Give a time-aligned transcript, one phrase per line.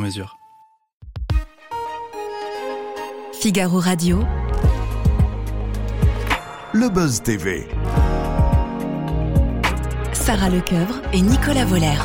[0.00, 0.38] mesure.
[3.40, 4.24] Figaro Radio.
[6.72, 7.66] Le Buzz TV.
[10.12, 11.98] Sarah Lecoeuvre et Nicolas Voller.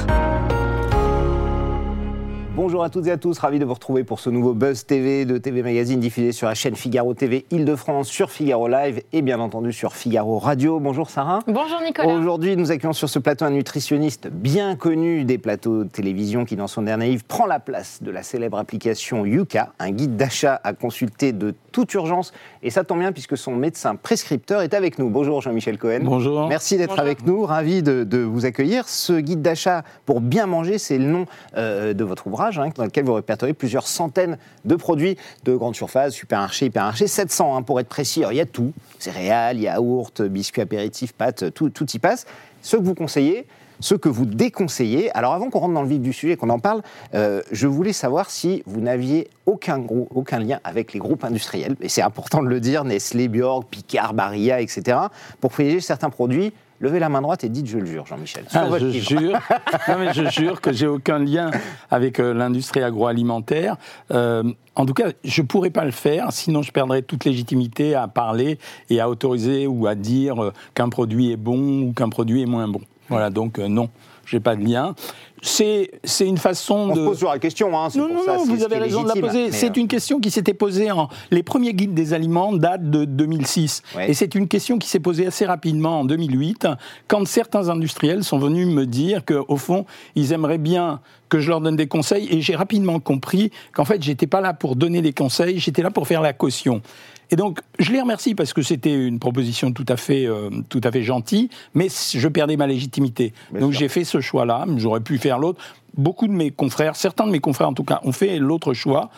[2.55, 5.25] Bonjour à toutes et à tous, ravi de vous retrouver pour ce nouveau Buzz TV
[5.25, 9.41] de TV Magazine diffusé sur la chaîne Figaro TV Île-de-France, sur Figaro Live et bien
[9.41, 10.79] entendu sur Figaro Radio.
[10.79, 11.39] Bonjour Sarah.
[11.47, 12.15] Bonjour Nicolas.
[12.15, 16.55] Aujourd'hui, nous accueillons sur ce plateau un nutritionniste bien connu des plateaux de télévision qui,
[16.55, 20.61] dans son dernier livre, prend la place de la célèbre application Yuka, un guide d'achat
[20.63, 22.31] à consulter de toute urgence.
[22.63, 25.09] Et ça tombe bien puisque son médecin prescripteur est avec nous.
[25.09, 26.03] Bonjour Jean-Michel Cohen.
[26.03, 26.47] Bonjour.
[26.47, 28.87] Merci d'être avec nous, ravi de, de vous accueillir.
[28.87, 31.25] Ce guide d'achat pour bien manger, c'est le nom
[31.57, 35.75] euh, de votre ouvrage hein, dans lequel vous répertoriez plusieurs centaines de produits de grande
[35.75, 38.23] surface, supermarché, hypermarché, 700 hein, pour être précis.
[38.31, 42.25] Il y a tout, céréales, yaourts, biscuits apéritifs, pâtes, tout, tout y passe.
[42.61, 43.45] Ce que vous conseillez,
[43.79, 45.11] ce que vous déconseillez.
[45.15, 46.81] Alors avant qu'on rentre dans le vif du sujet, qu'on en parle,
[47.13, 51.75] euh, je voulais savoir si vous n'aviez aucun, gros- aucun lien avec les groupes industriels,
[51.81, 54.97] et c'est important de le dire, Nestlé, Bjork, Picard, Barilla, etc.,
[55.41, 56.53] pour privilégier certains produits.
[56.85, 58.45] Levez la main droite et dites je le jure, Jean-Michel.
[58.53, 59.09] Ah, je livre.
[59.09, 59.31] jure,
[59.87, 61.49] non, mais je jure que j'ai aucun lien
[61.89, 63.75] avec euh, l'industrie agroalimentaire.
[64.11, 64.43] Euh,
[64.75, 68.59] en tout cas, je pourrais pas le faire, sinon je perdrais toute légitimité à parler
[68.91, 72.45] et à autoriser ou à dire euh, qu'un produit est bon ou qu'un produit est
[72.45, 72.81] moins bon.
[73.09, 73.89] Voilà, donc non,
[74.25, 74.95] j'ai pas de lien.
[75.41, 77.77] C'est une façon On de se pose toujours la question.
[77.77, 79.51] Hein, non, pour non, ça, non, vous avez raison de la poser.
[79.51, 81.07] C'est euh, une question qui s'était posée en.
[81.29, 83.83] Les premiers guides des aliments datent de 2006.
[83.95, 84.09] Ouais.
[84.09, 86.67] Et c'est une question qui s'est posée assez rapidement en 2008,
[87.07, 89.85] quand certains industriels sont venus me dire qu'au fond,
[90.15, 90.99] ils aimeraient bien
[91.29, 92.27] que je leur donne des conseils.
[92.31, 95.91] Et j'ai rapidement compris qu'en fait, j'étais pas là pour donner des conseils, j'étais là
[95.91, 96.81] pour faire la caution.
[97.31, 100.81] Et donc, je les remercie parce que c'était une proposition tout à fait, euh, tout
[100.83, 103.33] à fait gentille, mais je perdais ma légitimité.
[103.51, 104.65] Bien donc, j'ai fait ce choix-là.
[104.77, 105.63] J'aurais pu faire l'autre.
[105.97, 109.09] Beaucoup de mes confrères, certains de mes confrères en tout cas, ont fait l'autre choix,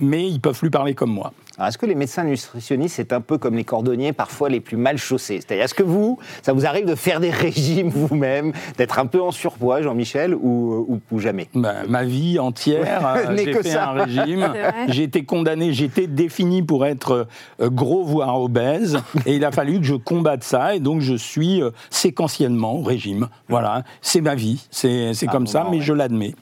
[0.00, 1.32] mais ils peuvent plus parler comme moi.
[1.66, 4.96] Est-ce que les médecins nutritionnistes, c'est un peu comme les cordonniers, parfois les plus mal
[4.96, 5.40] chaussés?
[5.42, 9.20] C'est-à-dire, est-ce que vous, ça vous arrive de faire des régimes vous-même, d'être un peu
[9.20, 11.48] en surpoids, Jean-Michel, ou, ou, ou jamais?
[11.52, 13.90] Ma, ma vie entière, euh, j'ai fait ça.
[13.90, 14.48] un régime.
[14.88, 17.26] J'ai été condamné, j'ai été défini pour être
[17.60, 21.14] euh, gros voire obèse, et il a fallu que je combatte ça, et donc je
[21.14, 23.28] suis euh, séquentiellement au régime.
[23.48, 25.82] Voilà, c'est ma vie, c'est Ah, comme bon, ça, bah, mais ouais.
[25.82, 26.34] je l'admets.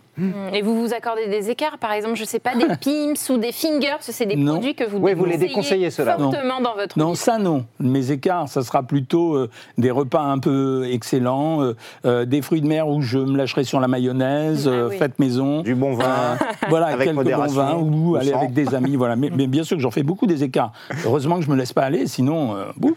[0.53, 3.53] Et vous vous accordez des écarts, par exemple, je sais pas, des Pims ou des
[3.53, 4.55] Fingers, c'est des Non.
[4.55, 7.65] produits que vous Oui, vous les déconseillez fortement dans votre Non, ça non.
[7.81, 12.61] Mes écarts, ça sera plutôt euh, des repas un peu excellents, euh, euh, des fruits
[12.61, 14.97] de mer où je me lâcherai sur la mayonnaise, Ah euh, oui.
[14.99, 15.63] faites maison.
[15.63, 16.37] Du bon vin
[16.69, 18.39] voilà, Avec quelques bons modération, vins ou aller sang.
[18.39, 18.97] avec des amis.
[18.97, 19.17] Voilà.
[19.17, 20.73] Mais, mais bien sûr que j'en fais beaucoup des écarts.
[21.05, 22.97] Heureusement que je me laisse pas aller, sinon, euh, bouf.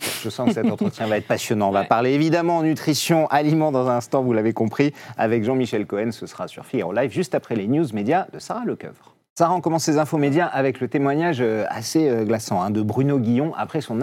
[0.00, 1.68] Je sens que cet entretien va être passionnant.
[1.68, 6.12] On va parler évidemment nutrition, aliments dans un instant, vous l'avez compris, avec Jean-Michel Cohen.
[6.12, 9.17] Ce sera sur Figaro Live juste après les news médias de Sarah Lecoeuvre.
[9.38, 12.82] Sarah, on commence ces infos médias avec le témoignage euh, assez euh, glaçant hein, de
[12.82, 14.00] Bruno Guillon après son,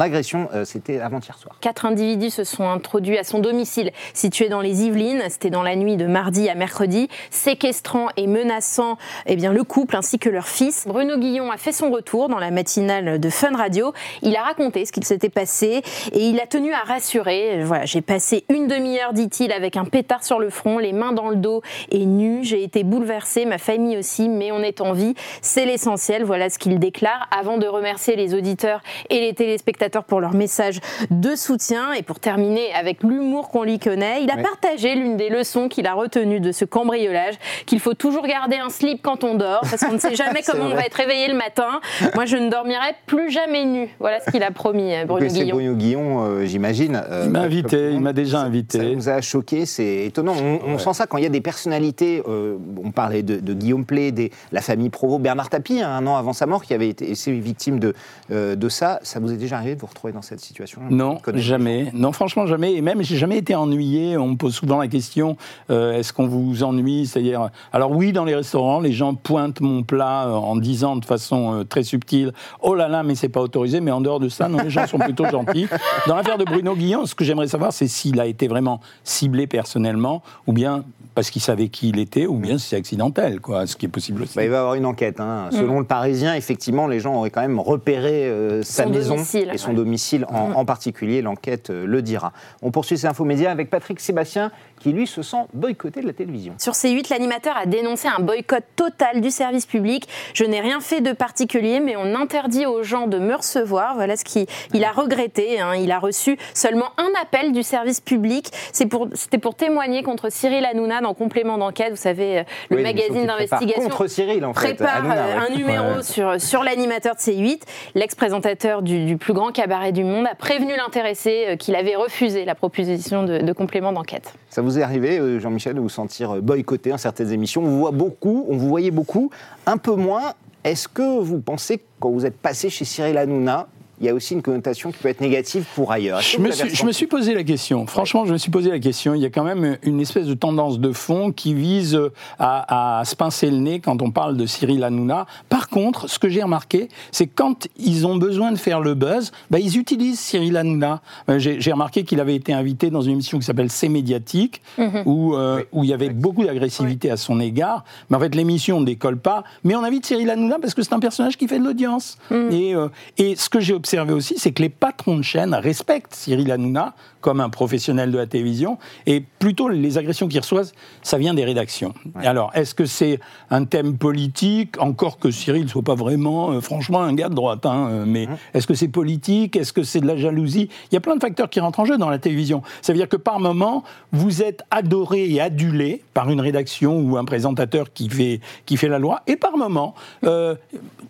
[0.00, 1.54] agression, euh, c'était avant-hier soir.
[1.60, 5.22] Quatre individus se sont introduits à son domicile situé dans les Yvelines.
[5.28, 9.94] C'était dans la nuit de mardi à mercredi, séquestrant et menaçant eh bien, le couple
[9.94, 10.88] ainsi que leur fils.
[10.88, 13.92] Bruno Guillon a fait son retour dans la matinale de Fun Radio.
[14.22, 17.62] Il a raconté ce qu'il s'était passé et il a tenu à rassurer.
[17.62, 21.28] Voilà, j'ai passé une demi-heure, dit-il, avec un pétard sur le front, les mains dans
[21.28, 22.42] le dos et nu.
[22.42, 25.14] J'ai été bouleversé, ma famille aussi, mais on est en vie.
[25.42, 26.24] C'est l'essentiel.
[26.24, 28.80] Voilà ce qu'il déclare avant de remercier les auditeurs
[29.10, 30.80] et les téléspectateurs pour leur message
[31.10, 31.92] de soutien.
[31.92, 35.86] Et pour terminer avec l'humour qu'on lui connaît, il a partagé l'une des leçons qu'il
[35.86, 37.34] a retenues de ce cambriolage,
[37.66, 40.64] qu'il faut toujours garder un slip quand on dort, parce qu'on ne sait jamais comment
[40.64, 41.80] on va être réveillé le matin.
[42.14, 43.88] Moi, je ne dormirai plus jamais nu.
[44.00, 45.54] Voilà ce qu'il a promis, euh, Bruno Guillon.
[45.56, 47.02] Bruno Guillon, euh, j'imagine.
[47.10, 48.78] euh, Il m'a invité, il m'a déjà invité.
[48.78, 50.34] Ça vous a choqué, c'est étonnant.
[50.42, 52.22] On, on sent ça quand il y a des personnalités.
[52.28, 56.06] euh, on parlait de, de Guillaume Play, des, la famille Provost, Bernard Tapie, hein, un
[56.06, 57.92] an avant sa mort, qui avait été victime de,
[58.30, 59.00] euh, de ça.
[59.02, 61.90] Ça vous est déjà arrivé de vous retrouver dans cette situation Non, jamais.
[61.92, 62.74] Non, franchement, jamais.
[62.74, 64.16] Et même, j'ai jamais été ennuyé.
[64.16, 65.36] On me pose souvent la question
[65.70, 67.06] euh, est-ce qu'on vous ennuie?
[67.06, 71.04] C'est-à-dire, alors oui, dans les restaurants, les gens pointent mon plat euh, en disant de
[71.04, 73.80] façon euh, très subtile oh là là, mais c'est pas autorisé.
[73.80, 75.66] Mais en dehors de ça, non, les gens sont plutôt gentils.
[76.06, 79.48] Dans l'affaire de Bruno Guillon, ce que j'aimerais savoir, c'est s'il a été vraiment ciblé
[79.48, 80.84] personnellement ou bien
[81.14, 84.22] parce qu'il savait qui il était, ou bien c'est accidentel, quoi, ce qui est possible
[84.22, 84.34] aussi.
[84.36, 85.20] Bah, il va y avoir une enquête.
[85.20, 85.48] hein.
[85.52, 89.50] Selon le Parisien, effectivement, les gens auraient quand même repéré euh, sa Son maison domicile,
[89.52, 89.76] et son ouais.
[89.76, 91.22] domicile en, en particulier.
[91.22, 92.32] L'enquête euh, le dira.
[92.62, 96.12] On poursuit ces infos médias avec Patrick Sébastien, qui lui se sent boycotté de la
[96.12, 96.54] télévision.
[96.58, 100.06] Sur C8, l'animateur a dénoncé un boycott total du service public.
[100.34, 103.94] Je n'ai rien fait de particulier, mais on interdit aux gens de me recevoir.
[103.94, 105.60] Voilà ce qu'il il a regretté.
[105.60, 105.74] hein.
[105.74, 108.50] Il a reçu seulement un appel du service public.
[108.90, 111.90] Pour- C'était pour, témoigner contre Cyril Hanouna dans Complément d'enquête.
[111.90, 114.74] Vous savez, euh, le Oui, magazine d'investigation Contre Cyril, en fait.
[114.74, 116.02] prépare Hanouna, euh, un numéro Ouais.
[116.02, 117.62] sur, sur l'animateur de C8.
[117.94, 122.44] L'ex-présentateur du, du plus grand cabaret du monde a prévenu l'intéressé euh, qu'il avait refusé
[122.44, 124.34] la proposition de, de complément d'enquête.
[124.50, 127.68] Ça vous est arrivé, euh, Jean-Michel, de vous sentir euh, boycotté en certaines émissions On
[127.68, 129.30] vous voit beaucoup, on vous voyait beaucoup,
[129.66, 130.32] un peu moins.
[130.64, 133.68] Est-ce que vous pensez quand vous êtes passé chez Cyril Hanouna,
[134.00, 136.58] il y a aussi une connotation qui peut être négative pour ailleurs Je me, suis,
[136.60, 137.86] je ressenti me suis posé la question.
[137.86, 139.14] Franchement, je me suis posé la question.
[139.14, 141.98] Il y a quand même une espèce de tendance de fond qui vise
[142.38, 145.26] à, à se pincer le nez quand on parle de Cyril Hanouna.
[145.48, 148.94] Par contre, ce que j'ai remarqué, c'est que quand ils ont besoin de faire le
[148.94, 151.00] buzz, bah, ils utilisent Cyril Hanouna.
[151.28, 154.62] Euh, J'ai remarqué qu'il avait été invité dans une émission qui s'appelle C'est médiatique,
[155.04, 157.84] où, euh, où il y avait beaucoup d'agressivité à son égard.
[158.10, 159.44] Mais en fait, l'émission ne décolle pas.
[159.62, 162.18] Mais on invite Cyril Hanouna parce que c'est un personnage qui fait de l'audience.
[162.30, 162.88] Et, euh,
[163.18, 166.94] et ce que j'ai observé aussi, c'est que les patrons de chaîne respectent Cyril Hanouna
[167.20, 168.78] comme un professionnel de la télévision.
[169.06, 170.72] Et plutôt, les agressions qu'ils reçoivent,
[171.02, 171.94] ça vient des rédactions.
[172.16, 173.18] Alors, est-ce que c'est
[173.50, 177.34] un thème politique Encore que Cyril ne soit pas vraiment, euh, franchement, un gars de
[177.34, 177.64] droite.
[177.64, 180.68] hein, euh, mais est-ce que c'est politique Est-ce que c'est de la jalousie?
[180.90, 182.62] Il y a plein de facteurs qui rentrent en jeu dans la télévision.
[182.82, 187.16] Ça veut dire que par moment, vous êtes adoré et adulé par une rédaction ou
[187.18, 189.22] un présentateur qui fait, qui fait la loi.
[189.26, 189.94] Et par moment,
[190.24, 190.54] euh,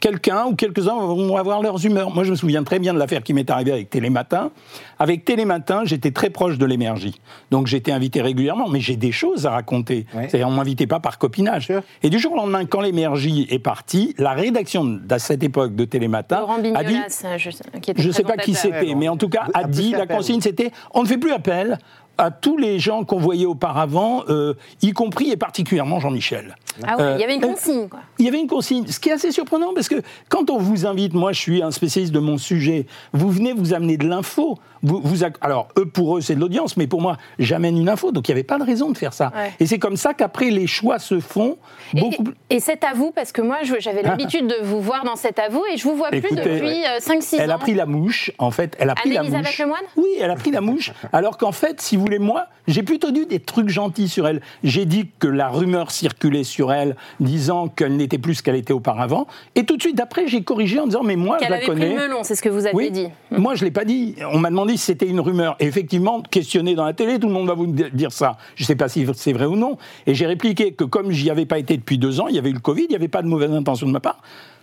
[0.00, 2.10] quelqu'un ou quelques-uns vont avoir leurs humeurs.
[2.10, 4.50] Moi, je me souviens très bien de l'affaire qui m'est arrivée avec Télématin.
[4.98, 7.20] Avec Télématin, j'étais très proche de l'énergie.
[7.50, 10.06] Donc, j'étais invité régulièrement, mais j'ai des choses à raconter.
[10.14, 10.28] Ouais.
[10.28, 11.72] C'est-à-dire, on ne m'invitait pas par copinage.
[12.02, 15.84] Et du jour au lendemain, quand l'énergie est partie, la rédaction à cette époque de
[15.84, 16.98] Télématin Laurent a dit
[17.36, 20.40] je, ne sais pas qui c'était, Ouais, mais en tout cas, a dit, la consigne,
[20.40, 21.78] c'était on ne fait plus appel
[22.18, 26.56] à tous les gens qu'on voyait auparavant, euh, y compris et particulièrement Jean-Michel.
[26.86, 28.00] Ah ouais, Euh, il y avait une euh, consigne, quoi.
[28.18, 30.86] Il y avait une consigne, ce qui est assez surprenant parce que quand on vous
[30.86, 34.58] invite, moi je suis un spécialiste de mon sujet, vous venez vous amener de l'info.
[34.86, 38.12] Vous, vous alors eux pour eux c'est de l'audience, mais pour moi j'amène une info,
[38.12, 39.32] donc il n'y avait pas de raison de faire ça.
[39.34, 39.50] Ouais.
[39.58, 41.56] Et c'est comme ça qu'après les choix se font
[41.94, 42.24] Et- beaucoup.
[42.50, 45.62] Et, c'est à vous, parce que moi, j'avais l'habitude de vous voir dans cet avou
[45.72, 47.38] et je vous vois plus depuis 5-6 ans.
[47.40, 48.76] Elle a pris la mouche, en fait.
[48.78, 49.58] Elle a pris la Anne-Elisabeth mouche.
[49.58, 49.82] Lemoine?
[49.96, 50.92] Oui, elle a pris la mouche.
[51.12, 54.40] Alors qu'en fait, si vous voulez, moi, j'ai plutôt dit des trucs gentils sur elle.
[54.62, 58.72] J'ai dit que la rumeur circulait sur elle, disant qu'elle n'était plus ce qu'elle était
[58.72, 59.26] auparavant.
[59.54, 61.66] Et tout de suite après, j'ai corrigé en disant, mais moi, je la avait pris
[61.74, 61.88] connais.
[61.90, 63.08] le melon, c'est ce que vous aviez Oui, dit.
[63.30, 64.14] moi je l'ai pas dit.
[64.32, 65.56] On m'a demandé si c'était une rumeur.
[65.60, 68.36] Et effectivement, questionné dans la télé, tout le monde va vous di- dire ça.
[68.56, 69.76] Je sais pas si c'est vrai ou non.
[70.06, 72.50] Et j'ai répliqué que comme j'y avais pas été depuis deux ans, il y avait
[72.50, 74.20] eu le Covid, il n'y avait pas de mauvaise intention de ma part.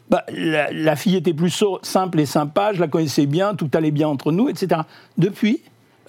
[0.10, 3.92] Bah, la, la fille était plus simple et sympa, je la connaissais bien, tout allait
[3.92, 4.82] bien entre nous, etc.
[5.18, 5.62] Depuis,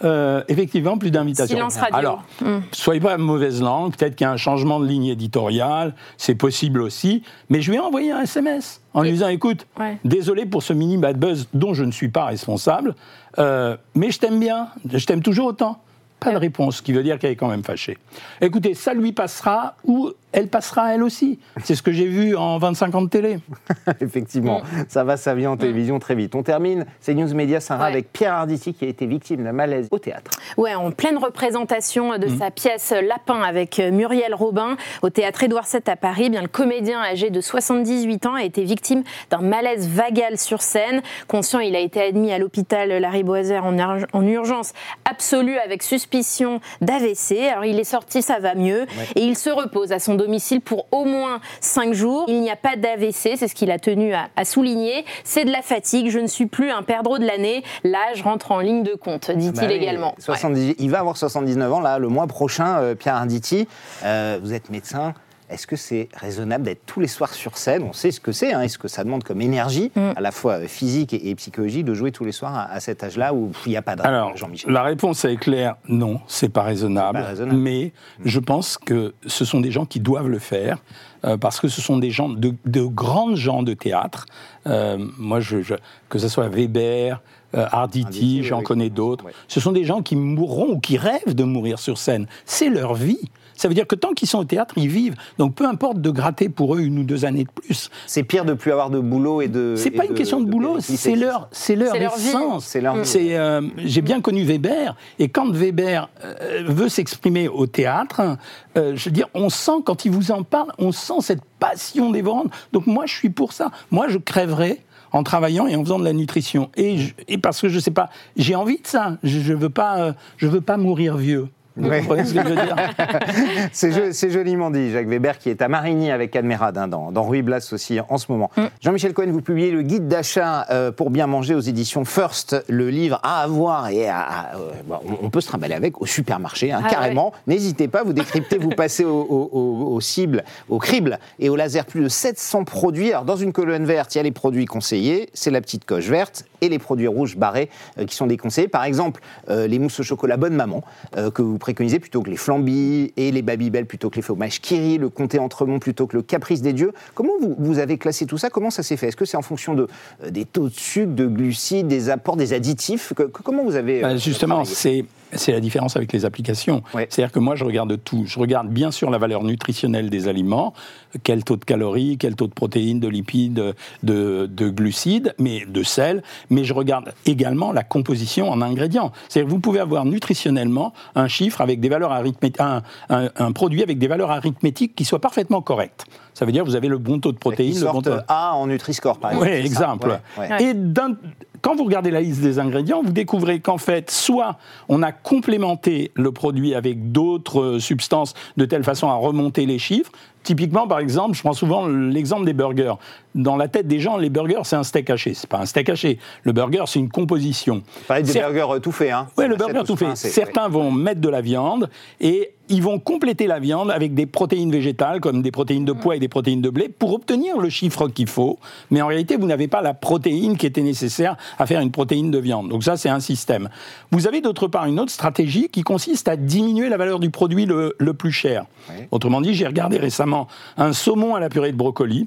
[0.04, 1.56] euh, effectivement, plus d'invitations.
[1.56, 1.96] Silence radio.
[1.96, 2.58] Alors, Mm.
[2.72, 6.80] soyez pas mauvaise langue, peut-être qu'il y a un changement de ligne éditoriale, c'est possible
[6.80, 9.98] aussi, mais je lui ai envoyé un SMS en lui disant, écoute, Ouais.
[10.04, 12.94] désolé pour ce mini bad buzz dont je ne suis pas responsable,
[13.38, 15.78] euh, mais je t'aime bien, je t'aime toujours autant.
[16.20, 17.98] Pas de réponse, ce qui veut dire qu'elle est quand même fâchée.
[18.40, 21.38] Écoutez, ça lui passera ou elle passera elle aussi.
[21.62, 23.38] C'est ce que j'ai vu en 25 ans de télé.
[24.00, 26.34] Effectivement, ça va, ça vient en télévision très vite.
[26.34, 27.90] On termine ces news médias, Sarah, Ouais.
[27.90, 30.30] avec Pierre Arditi qui a été victime d'un malaise au théâtre.
[30.56, 32.18] Ouais, en pleine représentation Mm.
[32.18, 36.24] de sa pièce Lapin avec euh, Muriel Robin au théâtre Édouard VII à Paris.
[36.26, 40.62] Eh Bien, le comédien âgé de 78 ans a été victime d'un malaise vagal sur
[40.62, 41.02] scène.
[41.28, 44.72] Conscient, il a été admis à l'hôpital Lariboisière en, urg- en urgence
[45.08, 47.48] absolue avec suspicion d'AVC.
[47.50, 50.86] Alors, il est sorti, ça va mieux, et il se repose à son domicile pour
[50.92, 52.24] au moins 5 jours.
[52.28, 55.04] Il n'y a pas d'AVC, c'est ce qu'il a tenu à, à souligner.
[55.24, 57.62] C'est de la fatigue, je ne suis plus un perdreau de l'année.
[57.84, 60.08] L'âge rentre en ligne de compte, dit-il Bah oui, également.
[60.08, 60.22] Ouais.
[60.22, 63.66] 70 Il va avoir 79 ans, là, le mois prochain, euh, Pierre Arditi.
[64.04, 65.14] Euh, vous êtes médecin.
[65.52, 67.82] Est-ce que c'est raisonnable d'être tous les soirs sur scène?
[67.82, 70.12] On sait ce que c'est, hein, et ce que ça demande comme énergie, Mm.
[70.16, 72.80] à la fois euh, physique et, et psychologique, de jouer tous les soirs à, à
[72.80, 74.70] cet âge-là où il n'y a pas d'âge, Alors, Jean-Michel?
[74.72, 77.18] la réponse est claire, non, c'est pas raisonnable.
[77.18, 77.58] Pas raisonnable.
[77.58, 77.92] Mais
[78.24, 80.78] je pense que ce sont des gens qui doivent le faire
[81.24, 84.26] euh, parce que ce sont des gens de, de grandes gens de théâtre.
[84.66, 85.74] Euh, moi, je, je-
[86.08, 87.20] que ce soit Weber.
[87.54, 88.64] euh, Arditi, Arditi, oui, j'en oui.
[88.64, 89.26] connais d'autres.
[89.46, 92.26] Ce sont des gens qui mourront ou qui rêvent de mourir sur scène.
[92.46, 93.20] C'est leur vie.
[93.54, 95.14] Ça veut dire que tant qu'ils sont au théâtre, ils vivent.
[95.38, 97.90] Donc peu importe de gratter pour eux une ou deux années de plus.
[98.06, 99.74] C'est pire de plus avoir de boulot et de.
[99.76, 102.28] C'est pas une question de, boulot, c'est leur, c'est leur C'est leur vie.
[102.28, 102.64] essence.
[102.66, 103.04] C'est leur vie.
[103.06, 108.36] C'est, euh, J'ai bien connu Weber, et quand Weber euh, veut s'exprimer au théâtre,
[108.76, 112.10] euh, je veux dire, on sent quand il vous en parle, on sent cette passion
[112.10, 112.50] dévorante.
[112.72, 113.70] Donc moi, je suis pour ça.
[113.90, 114.78] Moi, je crèverais
[115.12, 116.70] en travaillant et en faisant de la nutrition.
[116.76, 119.18] Et, je- et parce que je sais pas, j'ai envie de ça.
[119.22, 121.48] Je, je veux pas, euh, je veux pas mourir vieux.
[121.76, 122.76] Vous comprenez ce que je veux dire?
[123.72, 126.88] C'est jo- c'est joliment dit, Jacques Weber, qui est à Marigny avec Anne Mérade, hein,
[126.88, 128.50] dans, dans Ruy Blas aussi en ce moment.
[128.56, 128.62] Mm.
[128.80, 132.90] Jean-Michel Cohen, vous publiez le guide d'achat euh, pour bien manger aux éditions First, le
[132.90, 134.20] livre à avoir et à.
[134.20, 137.32] à- euh, bon, on- peut se trimballer avec au supermarché, hein, Ah carrément.
[137.46, 141.56] N'hésitez pas, vous décryptez, vous passez au, au- au- aux cibles, au crible et au
[141.56, 143.10] laser plus de 700 produits.
[143.12, 146.06] Alors, dans une colonne verte, il y a les produits conseillés, c'est la petite coche
[146.08, 148.68] verte, et les produits rouges barrés euh, qui sont déconseillés.
[148.68, 150.82] Par exemple, euh, les mousses au chocolat Bonne Maman,
[151.16, 154.60] euh, que vous préconisez plutôt que les flambis, et les Babybel plutôt que les fromages
[154.60, 156.92] Kiri, le comté Entremont plutôt que le Caprice des Dieux.
[157.14, 158.50] Comment vous, vous avez classé tout ça?
[158.50, 159.08] Comment ça s'est fait?
[159.08, 159.88] Est-ce que c'est en fonction de,
[160.24, 163.12] euh, des taux de sucre, de glucides, des apports, des additifs?
[163.14, 164.00] Que- que- Comment vous avez...
[164.02, 164.74] Bah, euh, justement, travaillé?
[164.74, 166.82] c'est c'est la différence avec les applications.
[166.94, 167.06] Ouais.
[167.10, 168.24] C'est-à-dire que moi, je regarde tout.
[168.26, 170.74] Je regarde bien sûr la valeur nutritionnelle des aliments,
[171.22, 175.82] quel taux de calories, quel taux de protéines, de lipides, de, de glucides, mais de
[175.82, 176.22] sel.
[176.50, 179.12] Mais je regarde également la composition en ingrédients.
[179.28, 183.52] C'est-à-dire que vous pouvez avoir nutritionnellement un chiffre avec des valeurs arithmétiques, un, un- un
[183.52, 186.04] produit avec des valeurs arithmétiques qui soient parfaitement correctes.
[186.34, 188.12] Ça veut dire que vous avez le bon taux de protéines, le bon taux.
[188.28, 189.74] A en Nutri-Score, par Oui, exemple.
[189.74, 190.08] ça exemple.
[190.38, 190.50] Ouais, ouais.
[190.50, 190.64] Ouais.
[190.70, 191.16] Et d'un-
[191.62, 196.10] quand vous regardez la liste des ingrédients, vous découvrez qu'en fait, soit on a complémenté
[196.14, 200.10] le produit avec d'autres substances de telle façon à remonter les chiffres.
[200.42, 202.94] Typiquement, par exemple, je prends souvent l'exemple des burgers.
[203.34, 205.34] Dans la tête des gens, les burgers, c'est un steak haché.
[205.34, 206.18] C'est pas un steak haché.
[206.42, 207.82] Le burger, c'est une composition.
[208.08, 209.12] Vous des burgers euh, tout faits.
[209.12, 209.28] Hein.
[209.38, 210.14] oui, le burger ou tout fait.
[210.16, 211.88] Certains vont mettre de la viande
[212.20, 216.16] et ils vont compléter la viande avec des protéines végétales comme des protéines de pois
[216.16, 218.58] et des protéines de blé pour obtenir le chiffre qu'il faut.
[218.90, 222.30] Mais en réalité, vous n'avez pas la protéine qui était nécessaire à faire une protéine
[222.30, 222.68] de viande.
[222.68, 223.68] Donc ça, c'est un système.
[224.10, 227.66] Vous avez d'autre part une autre stratégie qui consiste à diminuer la valeur du produit
[227.66, 228.64] le, le plus cher.
[228.88, 229.04] Oui.
[229.10, 230.31] Autrement dit, j'ai regardé récemment
[230.76, 232.26] un saumon à la purée de brocoli.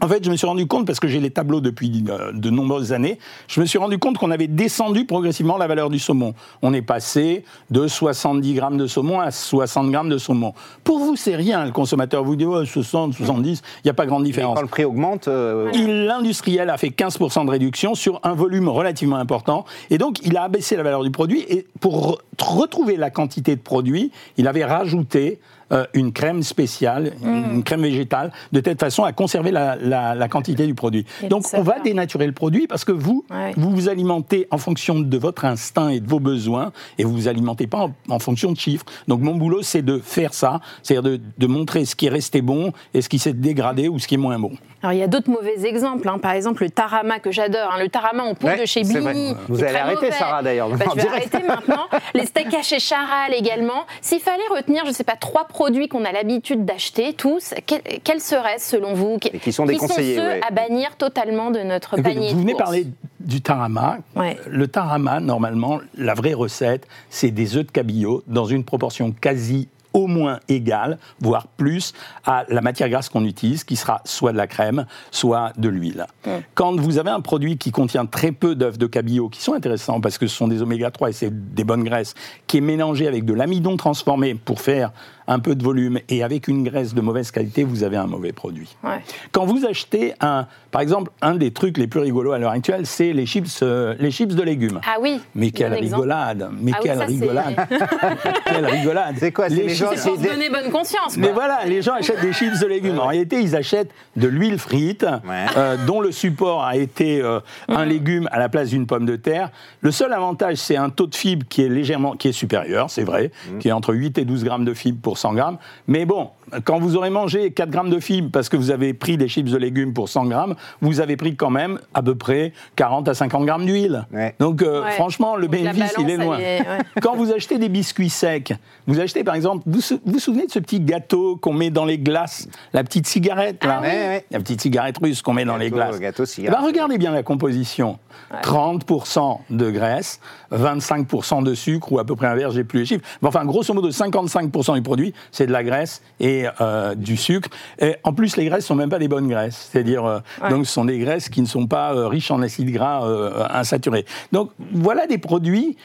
[0.00, 2.50] En fait, je me suis rendu compte, parce que j'ai les tableaux depuis euh, de
[2.50, 6.34] nombreuses années, je me suis rendu compte qu'on avait descendu progressivement la valeur du saumon.
[6.62, 10.52] On est passé de 70 grammes de saumon à 60 grammes de saumon.
[10.82, 11.64] Pour vous, c'est rien.
[11.64, 14.56] Le consommateur vous dit ouais, 60, 70, il n'y a pas grande Mais différence.
[14.56, 19.16] Quand le prix augmente, euh, L'industriel a fait 15% de réduction sur un volume relativement
[19.16, 19.64] important.
[19.90, 21.46] Et donc, il a abaissé la valeur du produit.
[21.48, 25.38] Et pour re- retrouver la quantité de produit, il avait rajouté
[25.72, 30.28] euh, une crème spéciale, une crème végétale, de telle façon à conserver la, la- la
[30.28, 31.04] quantité du produit.
[31.22, 33.52] Et Donc, on va dénaturer le produit parce que vous, Ouais.
[33.56, 37.28] vous vous alimentez en fonction de votre instinct et de vos besoins et vous vous
[37.28, 38.84] alimentez pas en, en fonction de chiffres.
[39.08, 42.42] Donc, mon boulot, c'est de faire ça, c'est-à-dire de, de montrer ce qui est resté
[42.42, 44.52] bon et ce qui s'est dégradé ou ce qui est moins bon.
[44.82, 46.06] Alors il y a d'autres mauvais exemples.
[46.10, 46.18] hein.
[46.18, 47.70] Par exemple, le tarama que j'adore.
[47.72, 47.78] hein.
[47.80, 48.82] Le tarama en poudre Ouais, de chez.
[48.84, 49.34] Blini.
[49.48, 50.10] Vous allez arrêter, mauvais.
[50.12, 51.86] Sarah, d'ailleurs, Bah, je vais arrêter maintenant.
[52.12, 53.86] Les steaks hachés Charal également.
[54.02, 58.20] S'il fallait retenir, je ne sais pas, trois produits qu'on a l'habitude d'acheter tous, quels,
[58.20, 60.40] seraient selon vous Et qui sont déconseillés, Qui sont ceux ouais.
[60.46, 62.64] à bannir totalement de notre Écoute, panier vous de venez courses?
[62.64, 62.86] parler
[63.20, 63.98] du tarama.
[64.16, 64.36] Ouais.
[64.48, 69.68] Le tarama, normalement, la vraie recette, c'est des œufs de cabillaud dans une proportion quasi
[69.94, 71.92] au moins égale, voire plus,
[72.26, 76.06] à la matière grasse qu'on utilise, qui sera soit de la crème, soit de l'huile.
[76.54, 80.00] Quand vous avez un produit qui contient très peu d'œufs de cabillaud, qui sont intéressants
[80.00, 82.14] parce que ce sont des oméga 3 et c'est des bonnes graisses,
[82.48, 84.90] qui est mélangé avec de l'amidon transformé pour faire
[85.26, 88.32] un peu de volume et avec une graisse de mauvaise qualité, vous avez un mauvais
[88.32, 88.76] produit.
[88.82, 89.02] Ouais.
[89.32, 92.86] Quand vous achetez un, par exemple, un des trucs les plus rigolos à l'heure actuelle,
[92.86, 94.80] c'est les chips, euh, les chips de légumes.
[94.86, 95.20] Ah oui.
[95.34, 97.68] Mais quelle rigolade Mais Ah oui, quelle ça, rigolade
[98.46, 101.16] Quelle rigolade C'est quoi, c'est les gens- pour se des- donner bonne conscience.
[101.16, 102.98] mais voilà, les gens achètent des chips de légumes.
[102.98, 105.46] En réalité, ils achètent de l'huile frite, Ouais.
[105.56, 109.16] euh, dont le support a été euh, un légume à la place d'une pomme de
[109.16, 109.50] terre.
[109.80, 113.04] Le seul avantage, c'est un taux de fibre qui est légèrement, qui est supérieur, c'est
[113.04, 115.58] vrai, qui est entre 8 et 12 grammes de fibre pour 100 grammes.
[115.88, 116.30] Mais bon,
[116.64, 119.50] quand vous aurez mangé 4 grammes de fibre parce que vous avez pris des chips
[119.50, 123.14] de légumes pour 100 grammes, vous avez pris quand même à peu près 40 à
[123.14, 124.06] 50 grammes d'huile.
[124.12, 124.34] Ouais.
[124.38, 124.90] Donc, euh, Ouais.
[124.92, 126.38] franchement, le Donc, bénéfice, il est loin.
[126.38, 126.78] elle est- ouais.
[127.02, 128.52] Quand vous achetez des biscuits secs,
[128.86, 131.84] vous achetez par exemple, vous sou- vous souvenez de ce petit gâteau qu'on met dans
[131.84, 135.70] les glaces, la petite cigarette là, Ah la petite cigarette russe qu'on met dans les
[135.70, 135.98] glaces.
[136.00, 136.58] gâteau Eh cigarette.
[136.60, 137.98] ben, regardez bien la composition.
[138.42, 140.20] 30% de graisse,
[140.52, 143.04] 25% de sucre ou à peu près un verre, j'ai plus les chiffres.
[143.22, 147.48] Mais enfin, grosso modo, 55% du produit, c'est de la graisse et euh, du sucre.
[147.80, 149.68] Et en plus, les graisses sont même pas des bonnes graisses.
[149.70, 150.48] C'est-à-dire, euh, Ouais.
[150.50, 153.04] donc, ce sont des graisses qui ne sont pas euh, riches en acides gras
[153.50, 154.04] insaturés.
[154.32, 155.76] Donc, voilà des produits.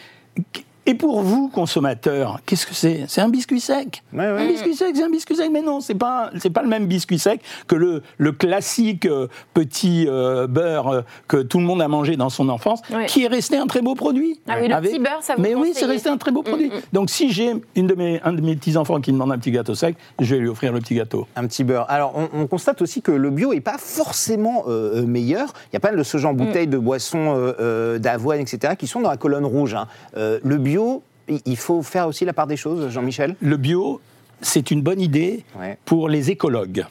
[0.89, 3.05] Et pour vous, consommateurs, qu'est-ce que c'est?
[3.07, 4.01] C'est un biscuit sec.
[4.11, 4.41] Ouais, ouais.
[4.41, 5.49] Un biscuit sec, c'est un biscuit sec.
[5.51, 9.27] Mais non, c'est pas, c'est pas le même biscuit sec que le, le classique euh,
[9.53, 13.05] petit euh, beurre euh, que tout le monde a mangé dans son enfance, Ouais.
[13.05, 14.39] qui est resté un très beau produit.
[14.47, 16.71] Ah oui, le petit beurre, ça vous Mais oui, c'est resté un très beau produit.
[16.91, 19.51] Donc si j'ai une de mes, un de mes petits enfants qui demande un petit
[19.51, 21.27] gâteau sec, je vais lui offrir le petit gâteau.
[21.35, 21.85] Un petit beurre.
[21.89, 25.53] Alors, on, on constate aussi que le bio n'est pas forcément euh, meilleur.
[25.71, 27.53] Il y a pas mal de ce genre de bouteilles de boissons
[27.99, 29.75] d'avoine, etc., qui sont dans la colonne rouge.
[29.75, 29.85] hein.
[30.17, 30.78] Euh, le bio,
[31.27, 33.35] il il faut faire aussi la part des choses, Jean-Michel?
[33.41, 34.01] Le bio,
[34.41, 35.77] c'est une bonne idée Ouais.
[35.85, 36.85] pour les écologues.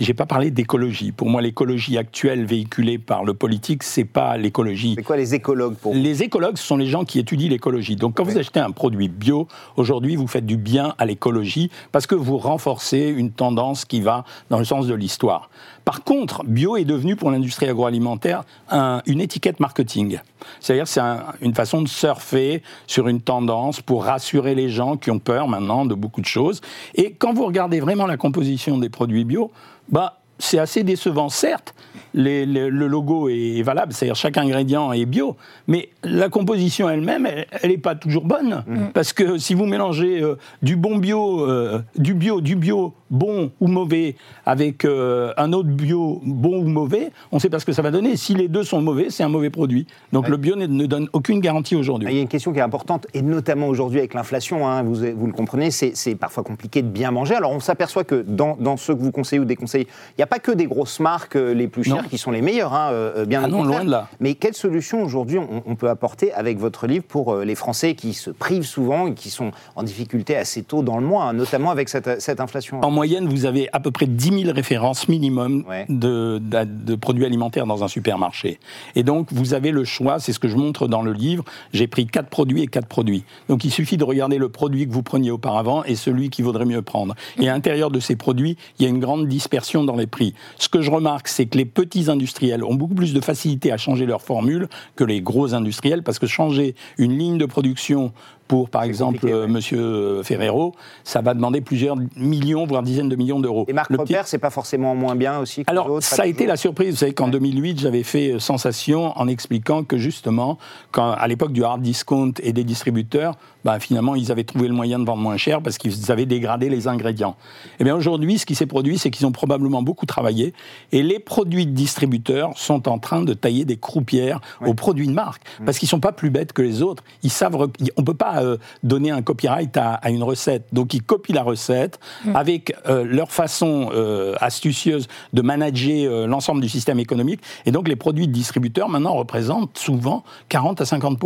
[0.00, 1.12] J'ai pas parlé d'écologie.
[1.12, 4.94] Pour moi, l'écologie actuelle véhiculée par le politique, c'est pas l'écologie.
[4.96, 6.00] C'est quoi les écologues pour vous?
[6.00, 7.96] Les écologues, ce sont les gens qui étudient l'écologie.
[7.96, 12.06] Donc, quand vous achetez un produit bio, aujourd'hui, vous faites du bien à l'écologie parce
[12.06, 15.50] que vous renforcez une tendance qui va dans le sens de l'histoire.
[15.84, 20.18] Par contre, bio est devenu pour l'industrie agroalimentaire un- une étiquette marketing.
[20.60, 25.10] C'est-à-dire, c'est un- une façon de surfer sur une tendance pour rassurer les gens qui
[25.10, 26.62] ont peur maintenant de beaucoup de choses.
[26.94, 29.50] Et quand vous regardez vraiment la composition des produits bio,
[29.90, 31.28] bah, c'est assez décevant.
[31.28, 31.74] Certes,
[32.14, 35.36] les- les- le logo est valable, c'est-à-dire chaque ingrédient est bio,
[35.68, 37.28] mais la composition elle-même,
[37.62, 38.64] elle n'est pas toujours bonne.
[38.94, 43.50] Parce que si vous mélangez euh, du bon bio, euh, du bio, du bio bon
[43.60, 47.66] ou mauvais avec euh, un autre bio bon ou mauvais, on ne sait pas ce
[47.66, 48.16] que ça va donner.
[48.16, 49.86] Si les deux sont mauvais, c'est un mauvais produit.
[50.12, 52.08] Donc le bio ne, ne donne aucune garantie aujourd'hui.
[52.08, 54.82] Ah, Il y a une question qui est importante, et notamment aujourd'hui avec l'inflation, hein,
[54.82, 57.34] vous, vous le comprenez, c'est parfois compliqué de bien manger.
[57.34, 60.26] Alors on s'aperçoit que dans, dans ceux que vous conseillez ou déconseillez, il n'y a
[60.26, 62.08] pas que des grosses marques euh, les plus chères Non.
[62.08, 64.08] qui sont les meilleures, hein, euh, bien Ah non, loin de là.
[64.20, 67.94] Mais quelle solution aujourd'hui on, on peut apporter avec votre livre pour euh, les Français
[67.94, 71.32] qui se privent souvent et qui sont en difficulté assez tôt dans le mois, hein,
[71.32, 75.08] notamment avec cette, cette inflation En moyenne, vous avez à peu près 10 000 références
[75.08, 75.86] minimum Ouais.
[75.88, 78.58] de, de- de produits alimentaires dans un supermarché.
[78.94, 81.42] Et donc, vous avez le choix, c'est ce que je montre dans le livre.
[81.72, 83.24] J'ai pris quatre produits et quatre produits.
[83.48, 86.66] Donc, il suffit de regarder le produit que vous preniez auparavant et celui qu'il vaudrait
[86.66, 87.14] mieux prendre.
[87.38, 90.34] Et à l'intérieur de ces produits, il y a une grande dispersion dans les prix.
[90.58, 93.78] Ce que je remarque, c'est que les petits industriels ont beaucoup plus de facilité à
[93.78, 98.12] changer leur formule que les gros industriels, parce que changer une ligne de production
[98.50, 99.46] pour, par exemple, euh, ouais.
[99.46, 103.64] Monsieur Ferrero, ça va demander plusieurs millions, voire dizaines de millions d'euros.
[103.68, 106.26] Et Marc Le petit- Repère, c'est pas forcément moins bien aussi que alors, ça a
[106.26, 106.90] été la surprise.
[106.94, 110.58] Vous savez qu'en 2008, j'avais fait euh, sensation en expliquant que justement,
[110.90, 114.74] quand, à l'époque du hard discount et des distributeurs, bah, finalement, ils avaient trouvé le
[114.74, 117.36] moyen de vendre moins cher parce qu'ils avaient dégradé les ingrédients.
[117.78, 120.54] Eh bien, aujourd'hui, ce qui s'est produit, c'est qu'ils ont probablement beaucoup travaillé
[120.92, 125.12] et les produits de distributeurs sont en train de tailler des croupières aux produits de
[125.12, 127.02] marque parce qu'ils sont pas plus bêtes que les autres.
[127.22, 130.66] Ils savent, on peut pas euh, donner un copyright à, à une recette.
[130.72, 131.98] Donc, ils copient la recette
[132.34, 137.40] avec euh, leur façon euh, astucieuse de manager euh, l'ensemble du système économique.
[137.66, 141.18] Et donc, les produits de distributeurs maintenant représentent souvent 40 à 50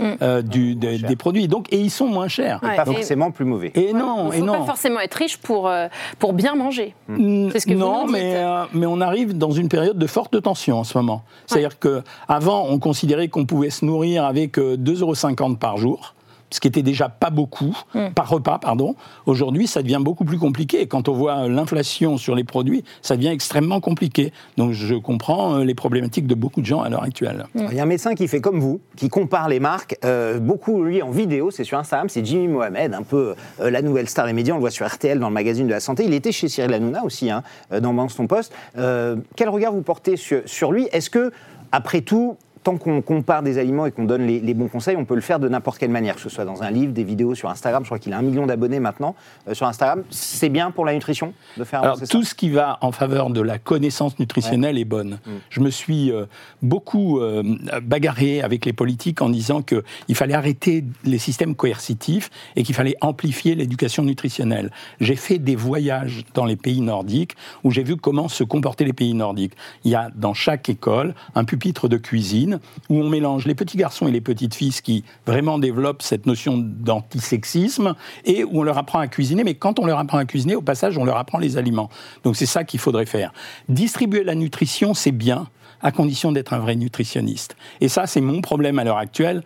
[0.00, 1.48] euh, du, des- des produits.
[1.48, 2.60] Donc, et ils sont moins chers.
[2.62, 2.76] Ouais.
[2.76, 3.70] Pas Et- forcément plus mauvais.
[3.74, 4.58] Et non, Il et ne faut non.
[4.60, 6.94] pas forcément être riche pour, euh, pour bien manger.
[7.08, 8.12] C'est ce que vous non, dites.
[8.12, 11.22] mais, euh, mais on arrive dans une période de forte tension en ce moment.
[11.46, 16.14] C'est-à-dire que qu'avant, on considérait qu'on pouvait se nourrir avec euh, 2,50 euros par jour.
[16.52, 18.10] Ce qui était déjà pas beaucoup, Mm.
[18.14, 18.94] par repas, pardon.
[19.26, 20.86] Aujourd'hui, ça devient beaucoup plus compliqué.
[20.86, 24.32] Quand on voit l'inflation sur les produits, ça devient extrêmement compliqué.
[24.56, 27.46] Donc, je comprends euh, les problématiques de beaucoup de gens à l'heure actuelle.
[27.54, 30.82] Il y a un médecin qui fait comme vous, qui compare les marques, euh, beaucoup
[30.82, 34.26] lui en vidéo, c'est sur Instagram, c'est Jimmy Mohamed, un peu euh, la nouvelle star
[34.26, 36.04] des médias, on le voit sur RTL dans le magazine de la santé.
[36.04, 38.52] Il était chez Cyril Hanouna aussi, hein, dans Balance ton poste.
[38.78, 40.88] Euh, quel regard vous portez sur, sur lui?
[40.92, 41.32] Est-ce que,
[41.72, 45.04] après tout, tant qu'on compare des aliments et qu'on donne les, les bons conseils, on
[45.04, 47.34] peut le faire de n'importe quelle manière, que ce soit dans un livre, des vidéos
[47.34, 47.82] sur Instagram.
[47.82, 49.14] Je crois qu'il a un million d'abonnés maintenant
[49.48, 50.04] euh, sur Instagram.
[50.10, 53.30] C'est bien pour la nutrition de faire Alors, tout ça ce qui va en faveur
[53.30, 55.18] de la connaissance nutritionnelle est bonne.
[55.50, 56.26] Je me suis euh,
[56.62, 57.42] beaucoup euh,
[57.82, 62.96] bagarré avec les politiques en disant qu'il fallait arrêter les systèmes coercitifs et qu'il fallait
[63.00, 64.70] amplifier l'éducation nutritionnelle.
[65.00, 68.92] J'ai fait des voyages dans les pays nordiques où j'ai vu comment se comportaient les
[68.92, 69.54] pays nordiques.
[69.84, 72.51] Il y a dans chaque école un pupitre de cuisine
[72.88, 76.56] où on mélange les petits garçons et les petites filles qui vraiment développent cette notion
[76.58, 79.44] d'antisexisme et où on leur apprend à cuisiner.
[79.44, 81.90] Mais quand on leur apprend à cuisiner, au passage, on leur apprend les aliments.
[82.24, 83.32] Donc c'est ça qu'il faudrait faire.
[83.68, 85.48] Distribuer la nutrition, c'est bien,
[85.82, 87.56] à condition d'être un vrai nutritionniste.
[87.80, 89.42] Et ça, c'est mon problème à l'heure actuelle.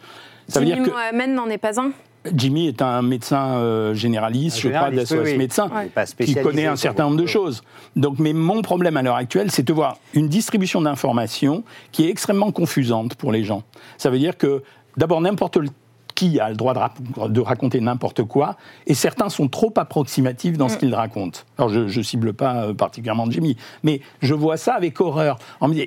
[0.49, 1.93] Ça veut dire que Mohamed n'en est pas un
[2.35, 5.39] Jimmy est un médecin euh, généraliste, Un je crois, d'SOS oui, oui.
[5.39, 5.91] médecin, Ouais.
[6.25, 7.63] Qui connaît un certain nombre de choses.
[7.95, 12.11] Donc, mais mon problème à l'heure actuelle, c'est de voir une distribution d'informations qui est
[12.11, 13.63] extrêmement confusante pour les gens.
[13.99, 14.63] Ça veut dire que,
[14.97, 15.59] d'abord, n'importe
[16.17, 16.75] qui a le droit
[17.29, 18.57] de, raconter n'importe quoi,
[18.89, 20.79] et certains sont trop approximatifs dans ce mm.
[20.79, 21.41] qu'ils racontent.
[21.59, 25.39] Alors je ne cible pas euh, particulièrement Jimmy, mais je vois ça avec horreur.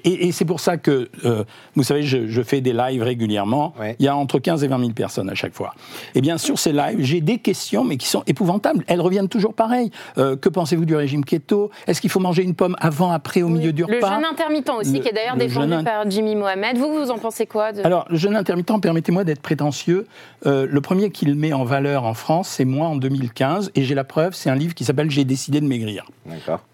[0.05, 1.43] Et, c'est pour ça que, euh,
[1.75, 3.73] vous savez, je, fais des lives régulièrement.
[3.99, 5.73] Il y a entre 15 et 20 000 personnes à chaque fois.
[6.15, 8.83] Et bien sur ces lives, j'ai des questions, mais qui sont épouvantables.
[8.87, 9.91] Elles reviennent toujours pareil.
[10.17, 11.71] Euh, que pensez-vous du régime keto?
[11.87, 13.95] Est-ce qu'il faut manger une pomme avant, après, au milieu du repas?
[13.95, 16.77] Le jeûne intermittent aussi, qui est d'ailleurs défendu par Jimmy Mohamed.
[16.77, 20.07] Vous, vous en pensez quoi Alors, le jeûne intermittent, permettez-moi d'être prétentieux.
[20.45, 23.83] Euh, le premier qui le met en valeur en France, c'est moi en 2015, et
[23.83, 26.05] j'ai la preuve, c'est un livre qui s'appelle J'ai décidé de maigrir.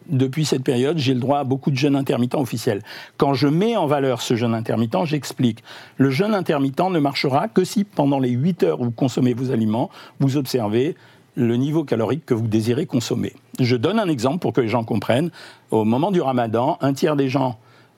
[0.08, 2.82] Depuis cette période, j'ai le droit à beaucoup de jeûnes intermittents officiels.
[3.18, 5.64] Quand je mets en valeur ce jeûne intermittent, j'explique.
[5.98, 9.52] Le jeûne intermittent ne marchera que si, pendant les 8 heures où vous consommez vos
[9.52, 10.96] aliments, vous observez
[11.36, 13.34] le niveau calorique que vous désirez consommer.
[13.60, 15.32] Je donne un exemple pour que les gens comprennent.
[15.72, 17.58] Au moment du ramadan, un tiers des gens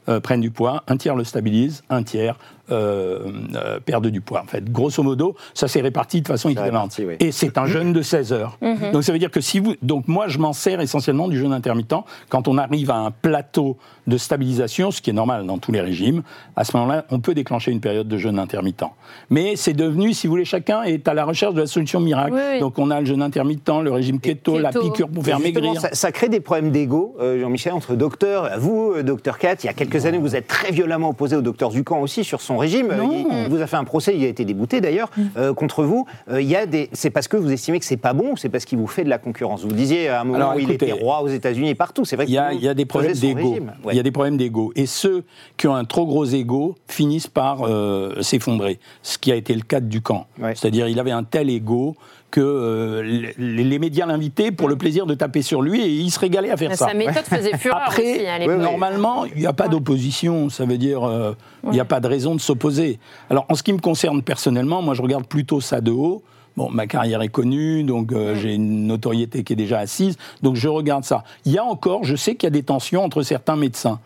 [0.09, 2.37] euh, prennent du poids, un tiers le stabilise, un tiers
[2.69, 3.19] euh,
[3.55, 4.41] euh, perdent du poids.
[4.41, 6.99] En fait, grosso modo, ça s'est réparti de façon équivalente.
[7.19, 8.57] Et c'est un jeûne de 16 heures.
[8.61, 8.91] Mhm.
[8.91, 11.53] Donc ça veut dire que si vous, donc moi je m'en sers essentiellement du jeûne
[11.53, 11.95] intermittent
[12.29, 13.77] quand on arrive à un plateau
[14.07, 16.23] de stabilisation, ce qui est normal dans tous les régimes.
[16.55, 18.83] À ce moment-là, on peut déclencher une période de jeûne intermittent.
[19.29, 22.35] Mais c'est devenu, si vous voulez, chacun est à la recherche de la solution miracle.
[22.59, 25.81] Donc on a le jeûne intermittent, le régime keto, la piqûre pour faire maigrir.
[25.93, 28.49] Ça, crée des problèmes d'ego, euh, Jean-Michel, entre docteurs.
[28.59, 31.69] Vous, docteur Kat, il y a quelques années, vous êtes très violemment opposé au docteur
[31.69, 32.93] Ducamp aussi sur son régime.
[33.11, 35.23] Il, vous a fait un procès, il a été débouté d'ailleurs, mm.
[35.37, 36.05] euh, contre vous.
[36.29, 38.37] Euh, il y a des, c'est parce que vous estimez que c'est pas bon ou
[38.37, 39.63] c'est parce qu'il vous fait de la concurrence?
[39.63, 42.05] Vous disiez à un moment où il était roi aux États-Unis et partout.
[42.05, 43.57] C'est vrai qu'il y, a, y a des problèmes d'ego.
[43.89, 44.71] Il y a des problèmes d'ego.
[44.75, 45.23] Et ceux
[45.57, 48.79] qui ont un trop gros ego finissent par euh, s'effondrer.
[49.01, 50.27] Ce qui a été le cas de Ducamp.
[50.55, 51.95] C'est-à-dire, il avait un tel ego
[52.31, 56.19] que euh, les, médias l'invitaient pour le plaisir de taper sur lui et il se
[56.19, 56.87] régalait à faire ça.
[56.87, 60.77] Sa méthode faisait fureur Après, aussi, hein, normalement, il n'y a pas d'opposition, ça veut
[60.77, 62.99] dire euh, il n'y a pas de raison de s'opposer.
[63.29, 66.21] Alors, en ce qui me concerne personnellement, moi je regarde plutôt ça de haut.
[66.57, 70.55] Bon, ma carrière est connue, donc euh, j'ai une notoriété qui est déjà assise, donc
[70.55, 71.23] je regarde ça.
[71.45, 73.99] Il y a encore, je sais qu'il y a des tensions entre certains médecins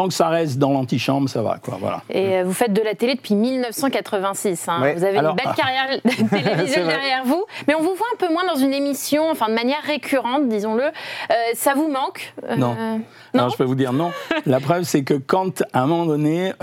[0.00, 1.58] tant que ça reste dans l'antichambre, ça va.
[1.62, 2.02] Quoi, voilà.
[2.08, 4.66] Et euh, vous faites de la télé depuis 1986.
[4.66, 4.94] Hein.
[4.96, 7.44] Vous avez une belle carrière télévisuelle derrière vous.
[7.68, 10.84] Mais on vous voit un peu moins dans une émission, enfin de manière récurrente, disons-le.
[10.84, 12.74] Euh, ça vous manque euh, non.
[13.34, 13.50] non.
[13.50, 14.10] je peux vous dire non.
[14.46, 16.54] la preuve, c'est que quand, à un moment donné,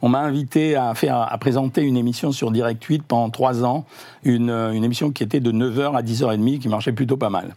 [0.00, 3.84] on m'a invité à, faire, à présenter une émission sur Direct 8 pendant trois ans,
[4.22, 7.54] une, une émission qui était de 9h à 10h30, qui marchait plutôt pas mal.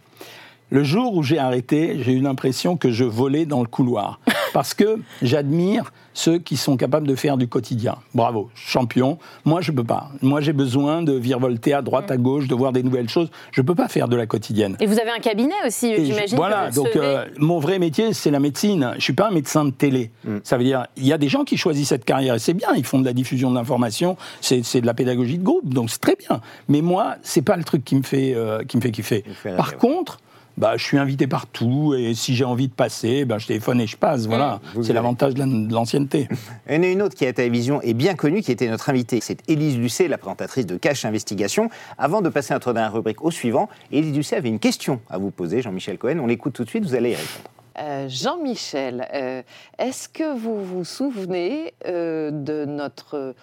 [0.70, 4.20] Le jour où j'ai arrêté, j'ai eu l'impression que je volais dans le couloir.
[4.58, 7.94] Parce que j'admire ceux qui sont capables de faire du quotidien.
[8.12, 9.18] Bravo, champion.
[9.44, 10.10] Moi, je ne peux pas.
[10.20, 13.30] Moi, j'ai besoin de virevolter à droite, à gauche, de voir des nouvelles choses.
[13.52, 14.76] Je ne peux pas faire de la quotidienne.
[14.80, 16.36] Et vous avez un cabinet aussi, j'imagine.
[16.36, 18.88] Voilà, donc euh, mon vrai métier, c'est la médecine.
[18.94, 20.10] Je ne suis pas un médecin de télé.
[20.24, 20.38] Mm.
[20.42, 22.70] Ça veut dire, il y a des gens qui choisissent cette carrière et c'est bien.
[22.76, 26.16] Ils font de la diffusion d'informations, c'est de la pédagogie de groupe, donc c'est très
[26.16, 26.40] bien.
[26.66, 29.24] Mais moi, c'est pas le truc qui me fait, euh, qui me fait kiffer.
[29.56, 30.18] Par contre,
[30.58, 33.86] bah, je suis invité partout et si j'ai envie de passer, bah, je téléphone et
[33.86, 34.26] je passe.
[34.26, 36.28] Voilà, c'est l'avantage de l'ancienneté.
[36.68, 38.50] Il y en a une autre qui est à la télévision et bien connue, qui
[38.50, 39.20] était notre invitée.
[39.22, 41.70] C'est Élise Lucet, la présentatrice de Cash Investigation.
[41.96, 45.30] Avant de passer notre dernière rubrique au suivant, Élise Lucet avait une question à vous
[45.30, 46.18] poser, Jean-Michel Cohen.
[46.18, 47.50] On l'écoute tout de suite, vous allez y répondre.
[47.78, 49.42] Euh, Jean-Michel, euh,
[49.78, 53.36] est-ce que vous vous souvenez euh, de notre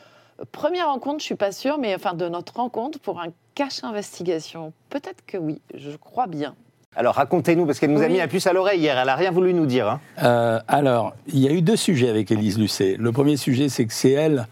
[0.51, 4.73] première rencontre, je suis pas sûre, mais enfin de notre rencontre pour un cache investigation?
[4.89, 6.55] Peut-être que oui, je crois bien.
[6.95, 9.31] Alors racontez-nous, parce qu'elle nous a mis la puce à l'oreille hier, elle n'a rien
[9.31, 9.87] voulu nous dire.
[9.89, 9.99] Hein.
[10.23, 12.95] Euh, alors, il y a eu deux sujets avec Élise Lucet.
[12.97, 14.47] Le premier sujet, c'est que c'est elle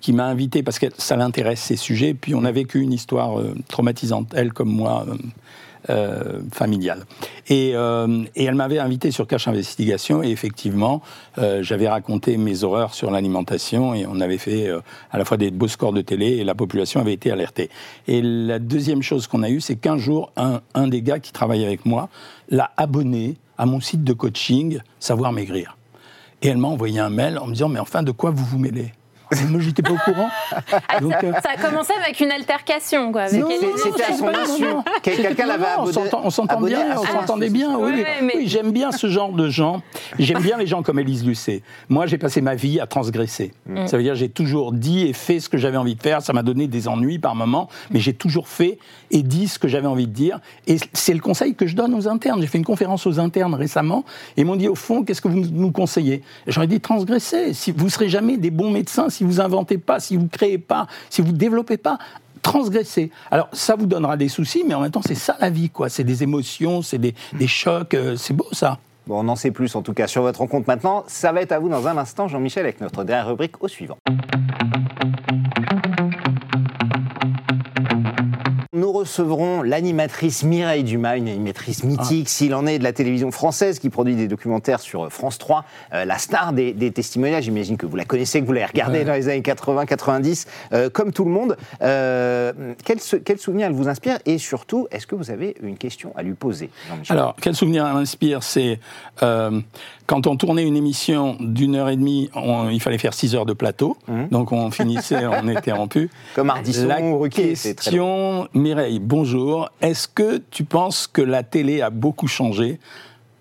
[0.00, 3.40] qui m'a invité, parce que ça l'intéresse ces sujets, puis on a vécu une histoire
[3.40, 5.16] euh, traumatisante, elle comme moi, euh,
[5.90, 7.04] euh, familiale.
[7.48, 11.02] Et, euh, et, elle m'avait invité sur Cache Investigation et effectivement,
[11.38, 14.70] euh, j'avais raconté mes horreurs sur l'alimentation et on avait fait
[15.10, 17.70] à la fois des beaux scores de télé et la population avait été alertée.
[18.06, 21.32] Et la deuxième chose qu'on a eue, c'est qu'un jour, un, un des gars qui
[21.32, 22.08] travaille avec moi
[22.50, 25.76] l'a abonné à mon site de coaching Savoir Maigrir.
[26.42, 28.58] Et elle m'a envoyé un mail en me disant, mais enfin, de quoi vous vous
[28.58, 28.92] mêlez?
[29.48, 30.28] Moi, j'étais pas au courant.
[30.88, 33.28] Ah, euh, ça a commencé avec une altercation, quoi.
[33.28, 33.42] C'était
[34.08, 34.64] à son insu.
[35.02, 35.64] Quelqu'un l'avait.
[35.78, 37.76] On s'entend bien, on s'entendait bien.
[37.78, 39.82] Oui, oui j'aime bien ce genre de gens.
[40.18, 41.62] J'aime bien les gens comme Élise Lucet.
[41.88, 43.52] Moi, j'ai passé ma vie à transgresser.
[43.66, 43.86] Mm.
[43.86, 46.22] Ça veut dire j'ai toujours dit et fait ce que j'avais envie de faire.
[46.22, 48.78] Ça m'a donné des ennuis par moments, mais j'ai toujours fait
[49.10, 50.40] et dit ce que j'avais envie de dire.
[50.66, 52.40] Et c'est le conseil que je donne aux internes.
[52.40, 54.04] J'ai fait une conférence aux internes récemment
[54.36, 56.22] et ils m'ont dit au fond, qu'est-ce que vous nous conseillez?
[56.46, 57.52] J'aurais dit transgresser.
[57.52, 60.86] Si vous serez jamais des bons médecins si vous inventez pas, si vous créez pas,
[61.10, 61.98] si vous développez pas,
[62.40, 63.10] transgressez.
[63.32, 65.88] Alors, ça vous donnera des soucis, mais en même temps, c'est ça la vie, quoi.
[65.88, 67.14] C'est des émotions, c'est des,
[67.48, 68.78] chocs, euh, c'est beau, ça.
[69.08, 71.02] Bon, on en sait plus, en tout cas, sur votre rencontre maintenant.
[71.08, 73.98] Ça va être à vous dans un instant, Jean-Michel, avec notre dernière rubrique au suivant.
[78.84, 83.90] Recevrons l'animatrice Mireille Dumas, une animatrice mythique, s'il en est de la télévision française, qui
[83.90, 85.64] produit des documentaires sur France 3,
[85.94, 86.92] euh, la star des, des.
[87.40, 89.04] J'imagine que vous la connaissez, que vous l'avez regardée Ouais.
[89.04, 91.56] dans les années 80-90, euh, comme tout le monde.
[91.82, 92.52] Euh,
[92.84, 93.00] quel,
[93.38, 94.18] souvenir elle vous inspire?
[94.26, 96.70] Et surtout, est-ce que vous avez une question à lui poser,
[97.08, 98.80] Alors, quel souvenir elle m'inspire C'est
[99.22, 99.60] euh,
[100.06, 103.46] quand on tournait une émission d'une heure et demie, on- il fallait faire six heures
[103.46, 103.96] de plateau.
[104.08, 104.28] Mhm.
[104.28, 106.10] Donc on finissait, on était rompu.
[106.34, 109.70] Comme Ardisson La ou Ruquier, c'est très question, Mireille, bonjour.
[109.80, 112.78] Est-ce que tu penses que la télé a beaucoup changé,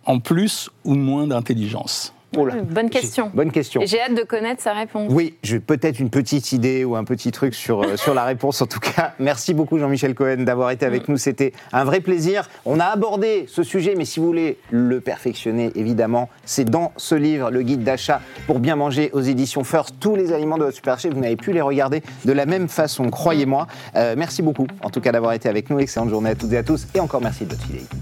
[0.05, 2.13] en plus ou moins d'intelligence?
[2.35, 2.47] Oh.
[2.69, 3.31] Bonne question.
[3.33, 3.81] Bonne question.
[3.81, 5.11] Et J'ai hâte de connaître sa réponse.
[5.13, 8.61] Oui, j'ai peut-être une petite idée ou un petit truc sur, euh, sur la réponse.
[8.61, 11.17] En tout cas, merci beaucoup Jean-Michel Cohen d'avoir été avec nous.
[11.17, 12.49] C'était un vrai plaisir.
[12.65, 17.15] On a abordé ce sujet, mais si vous voulez le perfectionner, évidemment, c'est dans ce
[17.15, 19.95] livre, le guide d'achat pour bien manger aux éditions First.
[19.99, 23.09] Tous les aliments de votre supermarché, vous n'avez pu les regarder de la même façon,
[23.09, 23.67] croyez-moi.
[23.95, 25.79] Euh, merci beaucoup, en tout cas, d'avoir été avec nous.
[25.79, 26.87] Excellente journée à toutes et à tous.
[26.93, 27.95] Et encore merci de votre fidélité.